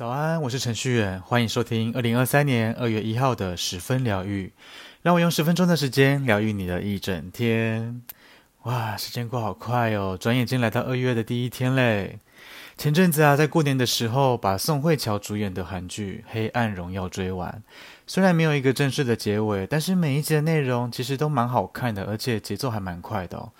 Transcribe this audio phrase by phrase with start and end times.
[0.00, 4.50] 早安，我是程序员，欢迎收听二零二三年二月一号的十分疗愈。
[5.02, 8.00] 让我用十分钟的时间疗愈你的一整天。
[8.62, 12.18] 哇，时间过好快哦，转眼间来到二月的第一天嘞。
[12.78, 17.62] 前阵子啊，在过年的时候，把宋慧乔主演的韩剧《黑暗荣耀》追完。
[18.06, 23.52] 虽然没有一个正式的结尾，但是每一集的内容其实都蛮好看的，而且节奏还蛮快的哦。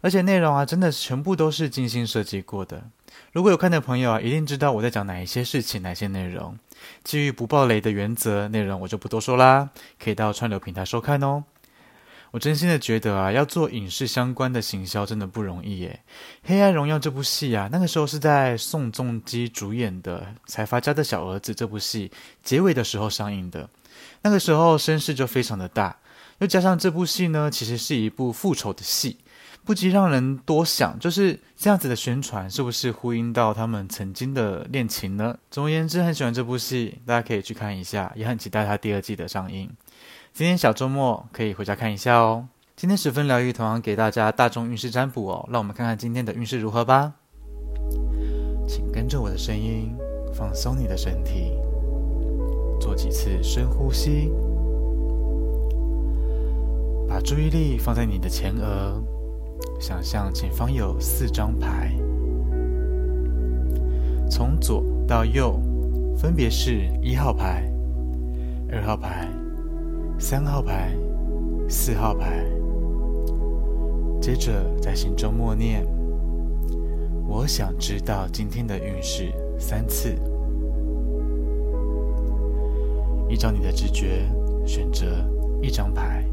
[0.00, 2.84] 而且内容啊，真的全部都是精心设计过的。
[3.32, 6.58] 如果有看的朋友啊，一定知道我在讲哪一些事情、哪些内容。
[7.04, 9.70] 基于不爆雷的原则，内容我就不多说啦，
[10.02, 11.44] 可以到串流平台收看哦。
[12.32, 16.00] 我真心的觉得啊，要做影视相关的行销真的不容易耶。
[16.48, 22.10] 《黑暗荣耀》这部戏啊，那个时候是在宋仲基主演的《财阀家的小儿子》这部戏
[22.42, 23.68] 结尾的时候上映的。
[24.22, 25.94] 那个时候声势就非常的大，
[26.38, 29.18] 又加上这部戏呢，其实是一部复仇的戏，
[29.64, 35.36] 不禁让人多想，就是这样子的宣传是不是呼应到他们曾经的恋情呢？
[35.50, 39.70] 总而言之，很喜欢这部戏，大家可以去看一下，也很期待它第二季的上映。
[40.32, 42.48] 今天小周末可以回家看一下哦。
[42.74, 45.48] 今天十分疗愈，同样给大家大众运势占卜哦。
[45.52, 47.12] 让我们看看今天的运势如何吧。
[48.66, 49.94] 请跟着我的声音，
[50.34, 51.52] 放松你的身体，
[52.80, 54.32] 做几次深呼吸，
[57.08, 59.00] 把注意力放在你的前额，
[59.82, 61.92] 想象前方有四张牌，
[64.30, 65.60] 从左到右，
[66.16, 67.68] 分别是一号牌、
[68.70, 69.28] 二号牌。
[70.20, 70.96] 三号牌，
[71.68, 72.44] 四号牌。
[74.20, 75.84] 接着在心中默念
[77.26, 80.14] ：“我想知道今天的运势三次。”
[83.28, 84.28] 依照你的直觉
[84.64, 85.28] 选择
[85.60, 86.24] 一张牌。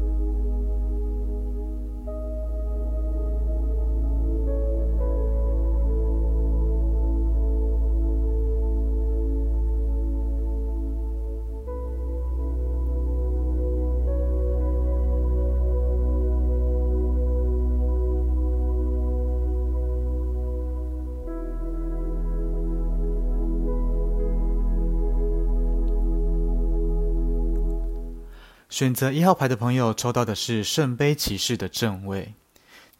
[28.70, 32.34] 选择一号牌的朋友抽到的是圣杯骑士的正位。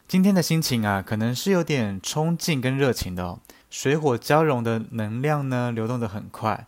[0.09, 3.39] 今天的心情啊，可能是有点冲劲跟热情的哦。
[3.71, 6.67] 水火交融的能量呢，流动得很快。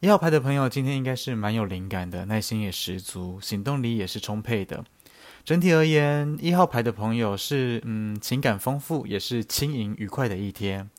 [0.00, 4.84] 一号牌的朋友今天应该是蛮有灵感的，耐心也十足，行动力也是充沛的。
[5.46, 10.90] 整体而言，一号牌的朋友是嗯，情感丰富，也是轻盈愉快的一天。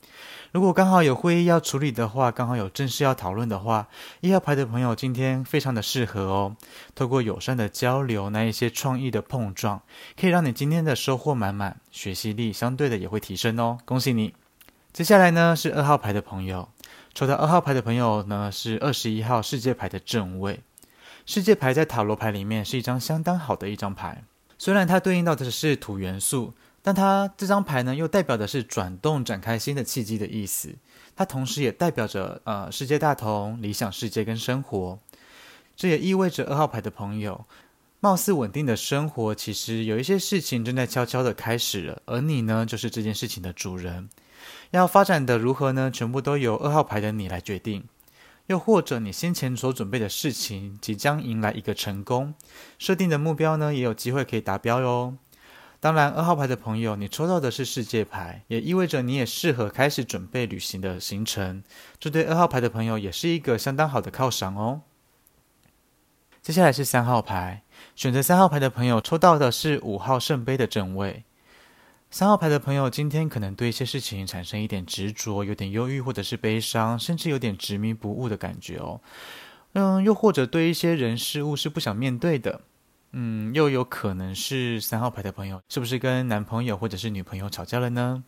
[0.54, 3.88] 如果刚好有会议要处理的话，刚好有正事要讨论的话，
[4.20, 6.54] 一号牌的朋友今天非常的适合哦。
[6.94, 9.82] 透过友善的交流，那一些创意的碰撞，
[10.16, 13.78] 可以让你今天的收获满满，学习力相对的也会提升哦。
[13.84, 14.32] 恭喜你！
[14.92, 16.68] 接下来呢是二号牌的朋友，
[17.12, 20.60] 抽到二号牌的朋友呢是二十一号世界牌的正位。
[21.26, 24.22] 世界牌在塔罗牌里面是一张相当好的一张牌，
[24.56, 26.54] 虽然它对应到的是土元素。
[26.86, 30.74] 但它这张牌呢，又代表的是转动、展开新的契机的意思。
[31.16, 34.98] 它同时也代表着呃世界大同、理想世界跟生活。
[35.74, 37.46] 这也意味着二号牌的朋友，
[38.00, 42.02] 貌似稳定的生活，其实有一些事情正在悄悄的开始了。
[42.04, 44.10] 而你呢，就是这件事情的主人。
[44.72, 45.90] 要发展的如何呢？
[45.90, 47.84] 全部都由二号牌的你来决定。
[48.48, 52.34] 又或者你先前所准备的事情，即将迎来一个成功，
[52.78, 55.14] 设定的目标呢，也有机会可以达标哟。
[55.84, 61.62] 当然，二号牌的朋友，你抽到的是世界牌，也意味着你也适合开始准备旅行的行程。
[62.00, 64.80] 这对二号牌的朋友也是一个相当好的犒赏哦。
[66.40, 71.22] 接下来是三号牌，选择三号牌的朋友抽到的是五号圣杯的正位。
[72.10, 79.02] 三号牌的朋友今天可能对一些事情产生一点执着，有点忧郁或者是悲伤，甚至有点执迷不悟的感觉哦。
[79.74, 82.62] 嗯，又或者对一些人事物是不想面对的。
[83.16, 88.24] 嗯，又有可能是三号牌的朋友，是不是跟男朋友或者是女朋友吵架了呢？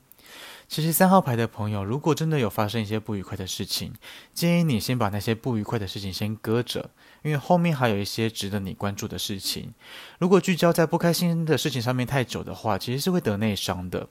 [0.69, 3.93] 其实三号牌的朋友，如果真的有发生一些不愉快的事情，
[4.33, 6.91] 建议你先把那些不愉快的事情先搁着，
[7.23, 9.75] 因为后面还有一些值得你关注的事情。
[10.21, 14.09] 如果聚焦在不开心的事情上面太久的话，其实是会得内伤的。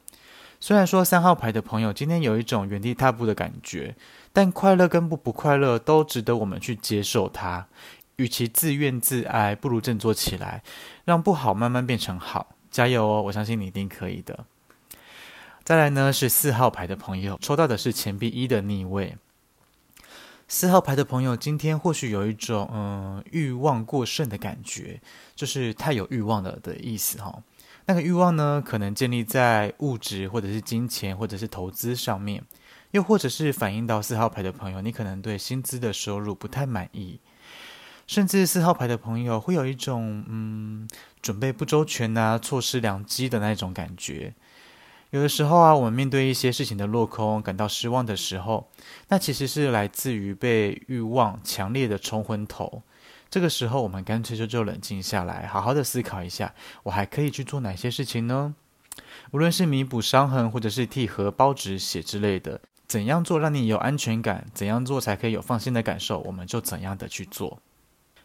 [0.61, 3.93] 虽然说三号牌的朋友今天有一种原地踏步的感觉，
[4.31, 7.67] 但快乐跟不不快乐都值得我们去接受它。
[8.17, 10.63] 与其自怨自哀，不如振作起来，
[11.03, 12.55] 让不好慢慢变成好。
[12.71, 13.21] 加油哦！
[13.21, 14.45] 我相信你一定可以的。
[15.63, 19.17] 再来呢，是四号牌的朋友，抽到的是钱币一的逆位。
[20.47, 25.01] 四号牌的朋友，今天或许有一种嗯欲望过剩的感觉，
[25.35, 27.41] 就是太有欲望了的意思哈、
[27.85, 32.43] 那个欲望呢，可能建立在物质或者是金钱或者是投资上面。
[32.91, 37.19] 又或者是反映到四号牌的朋友，你可能对薪资的收入不太满意，
[38.07, 40.87] 甚至四号牌的朋友会有一种嗯
[41.21, 44.33] 准备不周全啊、错失良机的那种感觉。
[45.11, 48.69] 有的时候啊，我们面对一些事情的落空，感到失望的时候，
[49.07, 52.83] 那其实是来自于被欲望强烈的冲昏头。
[53.29, 56.53] 这个时候，我们干脆就就冷静下来，好好的思考一下，
[56.83, 58.55] 我还可以去做哪些事情呢？
[59.31, 64.45] 无论是弥补伤痕，或者是替荷包止血之类的，怎样做让你有安全感？
[64.53, 66.19] 怎样做才可以有放心的感受？
[66.19, 67.59] 我们就怎样的去做。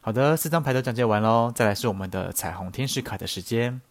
[0.02, 3.82] 好的，四张牌都讲解完喽，再来是我们的彩虹天使卡的时间。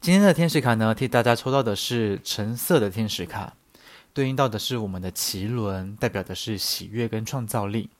[0.00, 3.54] 今天的天使卡呢，替大家抽到的是橙色的天使卡，
[4.14, 7.90] 对应到的是我们的脐轮，代表的是喜悦跟创造力。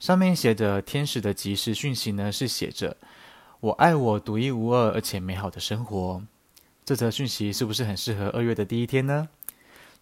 [0.00, 2.96] 上面写着天使的即时讯息呢，是写着
[3.60, 6.20] “我爱我独一无二而且美好的生活”。
[6.84, 9.28] 这则讯息是不是很适合二月的第一天呢？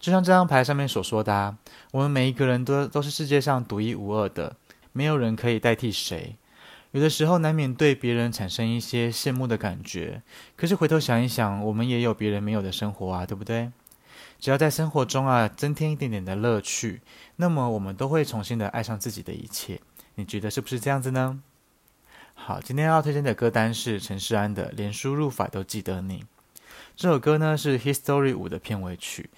[0.01, 1.59] 就像这张牌上面所说的啊，
[1.93, 4.57] 我们每一个人都都是世界上独一无二的，
[4.95, 6.37] 没有人可以代替谁。
[6.93, 10.23] 有的时候难免对别人产生一些羡慕的感觉，
[10.55, 13.73] 可是回头想一想，我们也有别人没有的生活啊，对不对？
[14.39, 17.03] 只要在生活中啊增添一点点的乐趣，
[17.37, 19.81] 那么我们都会重新的爱上自己的一切。
[20.15, 21.43] 你觉得是不是这样子呢？
[22.35, 26.21] 好，今天要推荐的歌单是陈势安的《连输入法都记得你》。
[26.95, 29.31] 这首歌呢是《History 五》的片尾曲。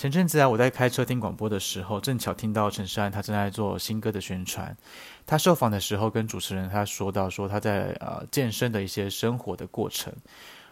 [0.00, 4.74] 前阵子啊，我在开车听广播的时候，正巧听到陈势安他正在做新歌的宣传。
[5.26, 10.10] 他受访的时候跟主持人他说到说他在呃健身的一些生活的过程。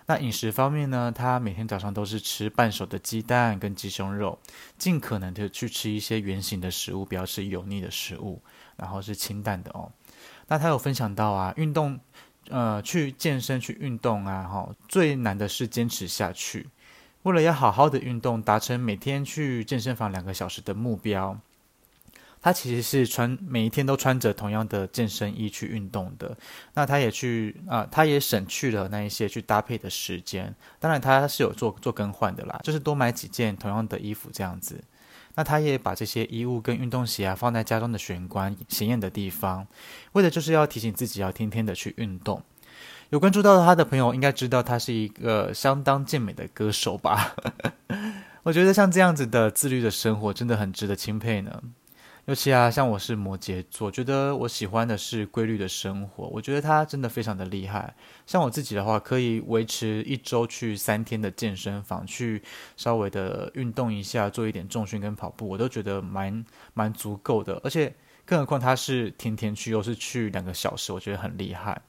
[0.06, 4.38] 那饮食方面呢，他每天早上都是吃半熟的鸡蛋跟鸡胸肉，
[4.78, 8.40] 尽可能的去吃一些原型的食物，不要吃油腻的食物，
[8.76, 9.92] 然后是清淡的哦。
[10.46, 12.00] 那他有分享到啊，运动。
[12.50, 16.66] 呃，去健身去运动啊，哈，最难的是坚持下去。
[17.22, 21.38] 为了要好好的运动，达成每天去健身房两个小时的目标，
[22.40, 26.36] 他其实是穿每一天都穿着同样的健身衣去运动的。
[26.74, 30.54] 那他也去啊，呃，他也省去了那一些去搭配的时间。
[30.78, 34.82] 当然，他是有做做更换的啦，就是多买几件同样的衣服这样子。
[35.34, 39.66] 那他也把这些衣物跟运动鞋啊放在家中的玄关显眼的地方，
[40.12, 42.42] 为的就是要提醒自己要天天的去运动。
[43.10, 47.34] 有关注到他的朋友应该知道他是一个相当健美的歌手吧？
[48.44, 51.62] 我觉得像这样子的自律的生活真的很值得钦佩呢。
[52.26, 56.26] 尤其啊，像我是摩羯座，觉得我喜欢的是规律的生活。
[56.26, 57.94] 我觉得他真的非常的厉害。
[58.26, 62.43] 像我自己的话，可以维持一周去三天的健身房，去
[62.76, 66.44] 稍微的运动一下，做一点重训跟跑步，我都觉得蛮
[66.75, 67.58] 蛮足够的。
[67.64, 67.94] 而且，
[68.26, 71.81] 更何况他是天天去，又是去两个小时，我觉得很厉害。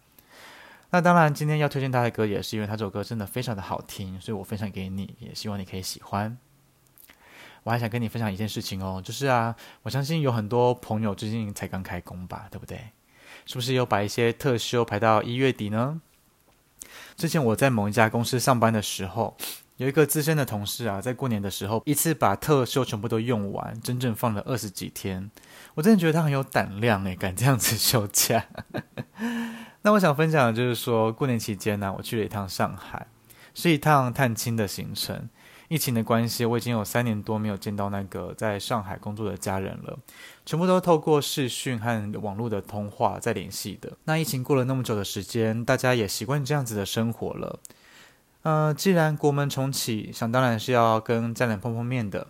[0.91, 6.37] 那当然，今天要推荐他的歌，也是因为他这首歌真的非常的好听，所以我分享给你，也希望你可以喜欢。
[7.63, 12.79] 我还想跟你分享一件事情哦，就是啊，我相信有很多朋友最近才刚开工吧，对不对？
[13.45, 16.01] 是不是有把一些特休排到一月底呢？
[17.15, 19.37] 之前我在某一家公司上班的时候，
[19.77, 25.29] 有一个资深的同事啊，在过年的时候一次把特休全部都用完，整整放了二十几天。
[25.75, 28.45] 我真的觉得他很有胆量诶，敢这样子休假。
[29.89, 33.07] 那我想分享的就是说，过年期间呢，我去了一趟上海，
[33.55, 35.27] 是一趟探亲的行程。
[35.67, 39.97] 疫情的关系，我已经有三年多没有见到那个在上海工作的家人了，
[40.45, 43.93] 全部都透过视讯和网络的通话在联系的。
[44.03, 47.59] 那疫情过了那么久的时间，大家也习惯这样子的生活了。
[48.43, 52.27] 呃，既然国门重启，想当然是要跟家人碰碰面的，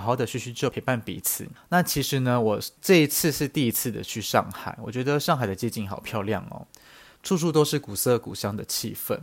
[0.00, 1.48] 好好的叙叙旧，陪伴彼此。
[1.70, 6.66] 那其实呢，我这一次是第一次的去上海，我觉得上海的街景好漂亮哦，
[7.22, 9.18] 处处都是古色古香的气氛。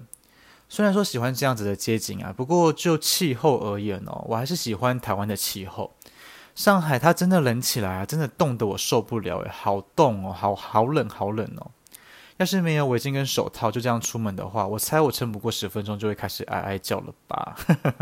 [0.68, 5.94] 虽然说喜欢这样子的街景啊，不过就气候而言哦，我还是喜欢台湾的气候。
[6.56, 11.72] 上海它真的冷起来啊，真的冻得我受不了诶，好冻哦，好好冷好冷哦。
[12.38, 17.56] 要是没有围巾跟手套，就这样出门的话，我猜我撑不过十分钟就会开始哀哀叫了吧。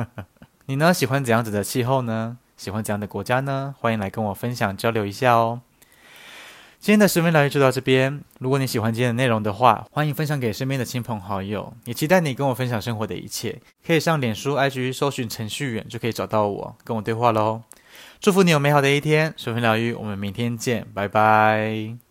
[0.67, 0.93] 你呢？
[0.93, 2.37] 喜欢怎样子的气候呢？
[2.61, 3.73] 喜欢怎样的国家呢？
[3.79, 5.61] 欢迎来跟我分享交流一下哦。
[6.79, 8.21] 今天的十分疗愈就到这边。
[8.37, 11.73] 如果你喜欢今天的内容的话，欢迎分享给身边的亲朋好友。
[11.85, 13.59] 也期待你跟我分享生活的一切。
[13.83, 17.63] 可以上脸书、IG 搜寻程序员就可以找到我，跟我对话喽。
[18.19, 19.33] 祝福你有美好的一天。
[19.37, 22.10] 十分疗愈，我们明天见，拜拜。